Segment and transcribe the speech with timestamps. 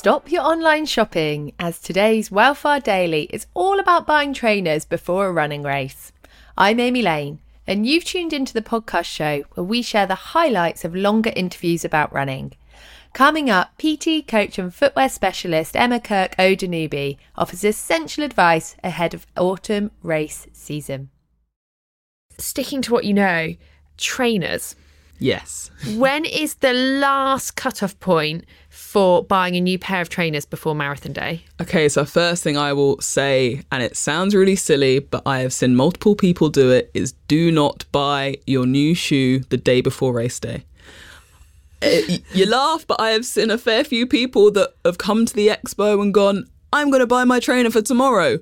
[0.00, 5.26] Stop your online shopping, as today's Well Far Daily is all about buying trainers before
[5.26, 6.12] a running race.
[6.56, 10.84] I'm Amy Lane, and you've tuned into the podcast show where we share the highlights
[10.84, 12.52] of longer interviews about running.
[13.12, 19.26] Coming up, PT coach and footwear specialist Emma Kirk Odunubi offers essential advice ahead of
[19.36, 21.10] autumn race season.
[22.38, 23.56] Sticking to what you know,
[23.96, 24.76] trainers.
[25.18, 25.72] Yes.
[25.96, 28.44] When is the last cutoff point
[28.78, 31.42] for buying a new pair of trainers before marathon day?
[31.60, 35.52] Okay, so first thing I will say, and it sounds really silly, but I have
[35.52, 40.12] seen multiple people do it, is do not buy your new shoe the day before
[40.12, 40.64] race day.
[41.82, 45.26] Eh, it, you laugh, but I have seen a fair few people that have come
[45.26, 48.38] to the expo and gone, I'm going to buy my trainer for tomorrow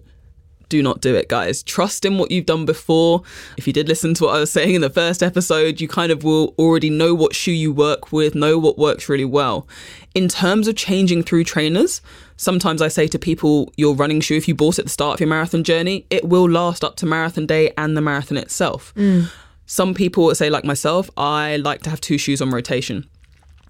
[0.68, 1.62] do not do it, guys.
[1.62, 3.22] Trust in what you've done before.
[3.56, 6.10] If you did listen to what I was saying in the first episode, you kind
[6.10, 9.68] of will already know what shoe you work with, know what works really well.
[10.14, 12.00] In terms of changing through trainers,
[12.36, 15.14] sometimes I say to people, your running shoe, if you bought it at the start
[15.14, 18.94] of your marathon journey, it will last up to marathon day and the marathon itself.
[18.96, 19.30] Mm.
[19.66, 23.08] Some people say, like myself, I like to have two shoes on rotation.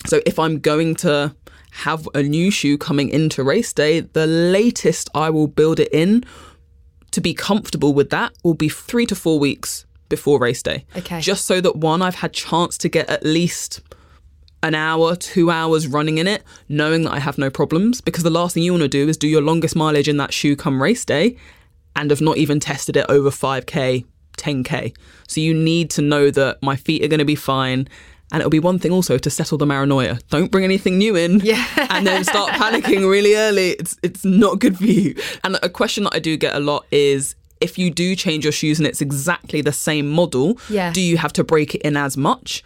[0.07, 1.35] So if I'm going to
[1.71, 6.25] have a new shoe coming into race day, the latest I will build it in
[7.17, 10.85] to be comfortable with that will be three to four weeks before race day.
[10.95, 11.19] Okay.
[11.19, 13.81] Just so that one, I've had chance to get at least
[14.63, 18.03] an hour, two hours running in it, knowing that I have no problems.
[18.03, 20.35] Because the last thing you want to do is do your longest mileage in that
[20.35, 21.39] shoe come race day
[21.97, 24.05] and have not even tested it over 5k,
[24.37, 24.95] 10k.
[25.27, 27.89] So you need to know that my feet are going to be fine
[28.33, 30.19] and it'll be one thing also to settle the paranoia.
[30.31, 31.65] Don't bring anything new in yeah.
[31.91, 33.71] and then start panicking really early.
[33.71, 35.15] It's it's not good for you.
[35.45, 38.53] And a question that I do get a lot is if you do change your
[38.53, 40.93] shoes and it's exactly the same model, yeah.
[40.93, 42.63] do you have to break it in as much?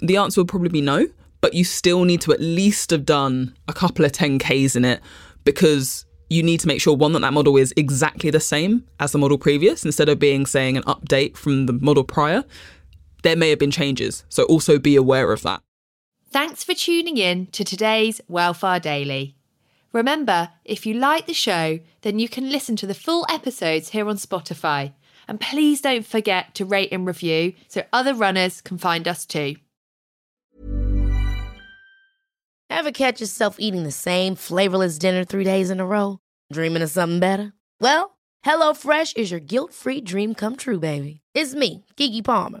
[0.00, 1.06] The answer would probably be no,
[1.40, 5.00] but you still need to at least have done a couple of 10Ks in it
[5.44, 9.12] because you need to make sure one that that model is exactly the same as
[9.12, 12.44] the model previous instead of being saying an update from the model prior
[13.24, 14.24] there may have been changes.
[14.28, 15.60] So also be aware of that.
[16.30, 19.34] Thanks for tuning in to today's Well Far Daily.
[19.92, 24.08] Remember, if you like the show, then you can listen to the full episodes here
[24.08, 24.92] on Spotify.
[25.26, 29.56] And please don't forget to rate and review so other runners can find us too.
[32.68, 36.18] Ever catch yourself eating the same flavorless dinner three days in a row?
[36.52, 37.52] Dreaming of something better?
[37.80, 41.20] Well, HelloFresh is your guilt free dream come true, baby.
[41.34, 42.60] It's me, Keke Palmer.